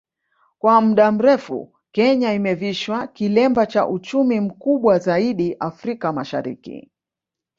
kwa 0.59 0.81
muda 0.81 1.11
mrefu 1.11 1.73
Kenya 1.91 2.33
imevishwa 2.33 3.07
kilemba 3.07 3.65
cha 3.65 3.87
uchumi 3.87 4.39
mkubwa 4.39 4.99
zaidi 4.99 5.55
Afrika 5.59 6.13
Mashariki 6.13 6.91